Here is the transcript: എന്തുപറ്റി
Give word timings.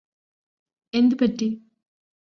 എന്തുപറ്റി 0.93 1.49